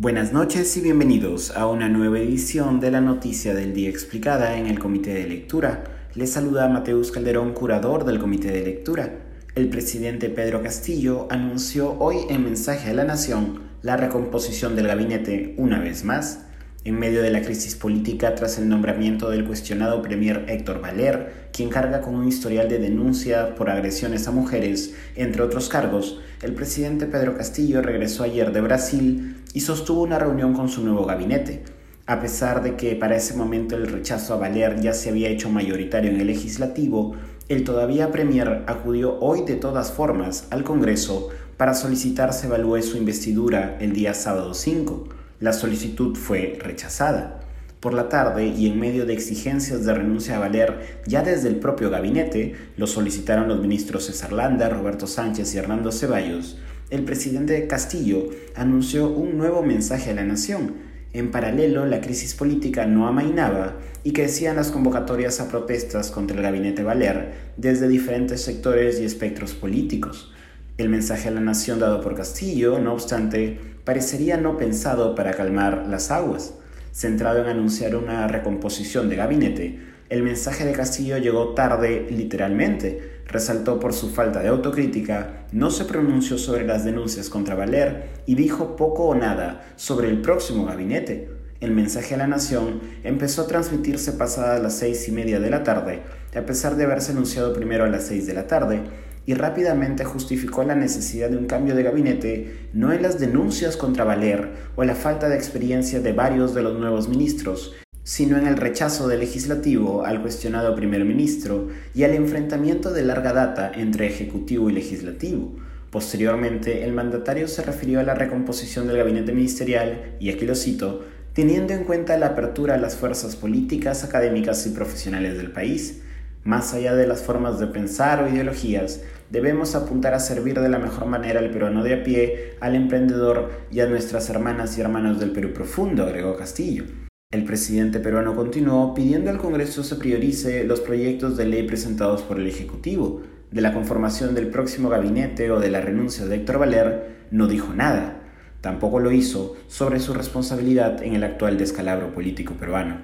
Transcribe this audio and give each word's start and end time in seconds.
Buenas 0.00 0.32
noches 0.32 0.78
y 0.78 0.80
bienvenidos 0.80 1.50
a 1.50 1.66
una 1.66 1.90
nueva 1.90 2.18
edición 2.20 2.80
de 2.80 2.90
la 2.90 3.02
Noticia 3.02 3.52
del 3.52 3.74
Día 3.74 3.90
Explicada 3.90 4.56
en 4.56 4.66
el 4.66 4.78
Comité 4.78 5.12
de 5.12 5.26
Lectura. 5.26 5.84
Les 6.14 6.32
saluda 6.32 6.70
Mateus 6.70 7.12
Calderón, 7.12 7.52
curador 7.52 8.06
del 8.06 8.18
Comité 8.18 8.50
de 8.50 8.62
Lectura. 8.62 9.18
El 9.54 9.68
presidente 9.68 10.30
Pedro 10.30 10.62
Castillo 10.62 11.28
anunció 11.28 11.98
hoy 11.98 12.16
en 12.30 12.44
mensaje 12.44 12.88
a 12.88 12.94
la 12.94 13.04
Nación 13.04 13.60
la 13.82 13.98
recomposición 13.98 14.74
del 14.74 14.86
gabinete 14.86 15.54
una 15.58 15.78
vez 15.80 16.02
más 16.02 16.46
en 16.84 16.98
medio 16.98 17.20
de 17.20 17.30
la 17.30 17.42
crisis 17.42 17.74
política 17.74 18.34
tras 18.34 18.56
el 18.56 18.68
nombramiento 18.68 19.28
del 19.28 19.44
cuestionado 19.44 20.00
premier 20.00 20.46
Héctor 20.48 20.80
Valer, 20.80 21.50
quien 21.52 21.68
carga 21.68 22.00
con 22.00 22.14
un 22.14 22.26
historial 22.26 22.70
de 22.70 22.78
denuncia 22.78 23.54
por 23.54 23.68
agresiones 23.68 24.26
a 24.26 24.30
mujeres, 24.30 24.94
entre 25.14 25.42
otros 25.42 25.68
cargos, 25.68 26.20
el 26.40 26.54
presidente 26.54 27.04
Pedro 27.04 27.36
Castillo 27.36 27.82
regresó 27.82 28.22
ayer 28.22 28.50
de 28.50 28.62
Brasil 28.62 29.39
y 29.54 29.60
sostuvo 29.60 30.02
una 30.02 30.18
reunión 30.18 30.54
con 30.54 30.68
su 30.68 30.82
nuevo 30.82 31.04
gabinete. 31.04 31.62
A 32.06 32.20
pesar 32.20 32.62
de 32.62 32.76
que 32.76 32.96
para 32.96 33.16
ese 33.16 33.34
momento 33.34 33.76
el 33.76 33.86
rechazo 33.86 34.34
a 34.34 34.36
Valer 34.36 34.80
ya 34.80 34.92
se 34.94 35.10
había 35.10 35.28
hecho 35.28 35.50
mayoritario 35.50 36.10
en 36.10 36.20
el 36.20 36.26
legislativo, 36.26 37.14
el 37.48 37.64
todavía 37.64 38.10
premier 38.10 38.64
acudió 38.66 39.18
hoy 39.20 39.42
de 39.44 39.56
todas 39.56 39.92
formas 39.92 40.46
al 40.50 40.64
Congreso 40.64 41.28
para 41.56 41.74
solicitar 41.74 42.32
se 42.32 42.46
evalúe 42.46 42.82
su 42.82 42.96
investidura 42.96 43.76
el 43.80 43.92
día 43.92 44.14
sábado 44.14 44.54
5 44.54 45.20
la 45.40 45.54
solicitud 45.54 46.16
fue 46.16 46.58
rechazada. 46.60 47.40
Por 47.80 47.94
la 47.94 48.10
tarde 48.10 48.46
y 48.46 48.66
en 48.66 48.78
medio 48.78 49.06
de 49.06 49.14
exigencias 49.14 49.86
de 49.86 49.94
renuncia 49.94 50.36
a 50.36 50.38
Valer 50.38 51.00
ya 51.06 51.22
desde 51.22 51.48
el 51.48 51.56
propio 51.56 51.88
gabinete, 51.88 52.56
lo 52.76 52.86
solicitaron 52.86 53.48
los 53.48 53.58
ministros 53.58 54.04
César 54.04 54.32
Landa, 54.32 54.68
Roberto 54.68 55.06
Sánchez 55.06 55.54
y 55.54 55.58
Hernando 55.58 55.92
Ceballos, 55.92 56.58
el 56.90 57.04
presidente 57.04 57.66
Castillo 57.68 58.30
anunció 58.56 59.08
un 59.08 59.38
nuevo 59.38 59.62
mensaje 59.62 60.10
a 60.10 60.14
la 60.14 60.24
nación. 60.24 60.74
En 61.12 61.30
paralelo, 61.30 61.86
la 61.86 62.00
crisis 62.00 62.34
política 62.34 62.86
no 62.86 63.06
amainaba 63.06 63.76
y 64.02 64.12
crecían 64.12 64.56
las 64.56 64.70
convocatorias 64.70 65.40
a 65.40 65.48
protestas 65.48 66.10
contra 66.10 66.36
el 66.36 66.42
gabinete 66.42 66.82
Valer 66.82 67.32
desde 67.56 67.88
diferentes 67.88 68.42
sectores 68.42 69.00
y 69.00 69.04
espectros 69.04 69.54
políticos. 69.54 70.32
El 70.78 70.88
mensaje 70.88 71.28
a 71.28 71.32
la 71.32 71.40
nación 71.40 71.78
dado 71.78 72.00
por 72.00 72.14
Castillo, 72.14 72.78
no 72.78 72.92
obstante, 72.92 73.58
parecería 73.84 74.36
no 74.36 74.56
pensado 74.56 75.14
para 75.14 75.32
calmar 75.32 75.86
las 75.88 76.10
aguas. 76.10 76.54
Centrado 76.92 77.40
en 77.42 77.48
anunciar 77.48 77.94
una 77.94 78.26
recomposición 78.26 79.08
de 79.08 79.16
gabinete, 79.16 79.78
el 80.08 80.24
mensaje 80.24 80.64
de 80.64 80.72
Castillo 80.72 81.18
llegó 81.18 81.54
tarde 81.54 82.08
literalmente, 82.10 83.19
resaltó 83.30 83.78
por 83.78 83.92
su 83.92 84.10
falta 84.10 84.40
de 84.40 84.48
autocrítica, 84.48 85.46
no 85.52 85.70
se 85.70 85.84
pronunció 85.84 86.36
sobre 86.38 86.66
las 86.66 86.84
denuncias 86.84 87.28
contra 87.28 87.54
Valer 87.54 88.10
y 88.26 88.34
dijo 88.34 88.76
poco 88.76 89.04
o 89.04 89.14
nada 89.14 89.72
sobre 89.76 90.08
el 90.08 90.20
próximo 90.20 90.66
gabinete. 90.66 91.30
El 91.60 91.72
mensaje 91.72 92.14
a 92.14 92.18
la 92.18 92.26
nación 92.26 92.80
empezó 93.04 93.42
a 93.42 93.46
transmitirse 93.46 94.12
pasadas 94.12 94.62
las 94.62 94.76
seis 94.76 95.06
y 95.08 95.12
media 95.12 95.40
de 95.40 95.50
la 95.50 95.62
tarde, 95.62 96.02
a 96.34 96.40
pesar 96.42 96.76
de 96.76 96.84
haberse 96.84 97.12
anunciado 97.12 97.52
primero 97.52 97.84
a 97.84 97.88
las 97.88 98.04
seis 98.04 98.26
de 98.26 98.34
la 98.34 98.46
tarde, 98.46 98.80
y 99.26 99.34
rápidamente 99.34 100.04
justificó 100.04 100.64
la 100.64 100.74
necesidad 100.74 101.28
de 101.28 101.36
un 101.36 101.46
cambio 101.46 101.74
de 101.74 101.82
gabinete 101.82 102.68
no 102.72 102.92
en 102.92 103.02
las 103.02 103.20
denuncias 103.20 103.76
contra 103.76 104.04
Valer 104.04 104.50
o 104.74 104.84
la 104.84 104.94
falta 104.94 105.28
de 105.28 105.36
experiencia 105.36 106.00
de 106.00 106.12
varios 106.12 106.54
de 106.54 106.62
los 106.62 106.78
nuevos 106.78 107.08
ministros, 107.08 107.76
sino 108.10 108.36
en 108.36 108.48
el 108.48 108.56
rechazo 108.56 109.06
del 109.06 109.20
legislativo 109.20 110.04
al 110.04 110.20
cuestionado 110.20 110.74
primer 110.74 111.04
ministro 111.04 111.68
y 111.94 112.02
al 112.02 112.12
enfrentamiento 112.14 112.92
de 112.92 113.04
larga 113.04 113.32
data 113.32 113.70
entre 113.72 114.08
ejecutivo 114.08 114.68
y 114.68 114.72
legislativo. 114.72 115.54
Posteriormente, 115.92 116.82
el 116.82 116.92
mandatario 116.92 117.46
se 117.46 117.62
refirió 117.62 118.00
a 118.00 118.02
la 118.02 118.16
recomposición 118.16 118.88
del 118.88 118.96
gabinete 118.96 119.32
ministerial, 119.32 120.16
y 120.18 120.30
aquí 120.30 120.44
lo 120.44 120.56
cito, 120.56 121.04
teniendo 121.34 121.72
en 121.72 121.84
cuenta 121.84 122.18
la 122.18 122.26
apertura 122.26 122.74
a 122.74 122.78
las 122.78 122.96
fuerzas 122.96 123.36
políticas, 123.36 124.02
académicas 124.02 124.66
y 124.66 124.70
profesionales 124.70 125.36
del 125.36 125.52
país, 125.52 126.02
más 126.42 126.74
allá 126.74 126.96
de 126.96 127.06
las 127.06 127.22
formas 127.22 127.60
de 127.60 127.68
pensar 127.68 128.24
o 128.24 128.28
ideologías, 128.28 129.02
debemos 129.30 129.76
apuntar 129.76 130.14
a 130.14 130.18
servir 130.18 130.58
de 130.58 130.68
la 130.68 130.80
mejor 130.80 131.06
manera 131.06 131.38
al 131.38 131.52
peruano 131.52 131.84
de 131.84 131.94
a 131.94 132.02
pie, 132.02 132.56
al 132.58 132.74
emprendedor 132.74 133.52
y 133.70 133.78
a 133.78 133.86
nuestras 133.86 134.28
hermanas 134.30 134.76
y 134.76 134.80
hermanos 134.80 135.20
del 135.20 135.30
Perú 135.30 135.52
profundo, 135.52 136.02
agregó 136.02 136.36
Castillo. 136.36 136.86
El 137.32 137.44
presidente 137.44 138.00
peruano 138.00 138.34
continuó 138.34 138.92
pidiendo 138.92 139.30
al 139.30 139.38
Congreso 139.38 139.84
se 139.84 139.94
priorice 139.94 140.64
los 140.64 140.80
proyectos 140.80 141.36
de 141.36 141.44
ley 141.44 141.62
presentados 141.62 142.22
por 142.22 142.40
el 142.40 142.48
Ejecutivo. 142.48 143.22
De 143.52 143.60
la 143.60 143.72
conformación 143.72 144.34
del 144.34 144.48
próximo 144.48 144.88
gabinete 144.88 145.48
o 145.52 145.60
de 145.60 145.70
la 145.70 145.80
renuncia 145.80 146.26
de 146.26 146.34
Héctor 146.34 146.58
Valer 146.58 147.28
no 147.30 147.46
dijo 147.46 147.72
nada. 147.72 148.20
Tampoco 148.60 148.98
lo 148.98 149.12
hizo 149.12 149.56
sobre 149.68 150.00
su 150.00 150.12
responsabilidad 150.12 151.04
en 151.04 151.14
el 151.14 151.22
actual 151.22 151.56
descalabro 151.56 152.12
político 152.12 152.54
peruano. 152.54 152.96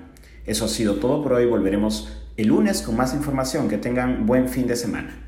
Eso 0.44 0.64
ha 0.64 0.68
sido 0.68 0.96
todo 0.96 1.22
por 1.22 1.34
hoy. 1.34 1.46
Volveremos 1.46 2.20
el 2.36 2.48
lunes 2.48 2.82
con 2.82 2.96
más 2.96 3.14
información. 3.14 3.68
Que 3.68 3.78
tengan 3.78 4.26
buen 4.26 4.48
fin 4.48 4.66
de 4.66 4.74
semana. 4.74 5.25